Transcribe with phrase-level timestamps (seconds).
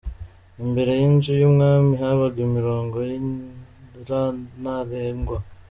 [0.63, 5.37] Imbere y’inzu y’umwami habaga umurongo Nyirantarengwa.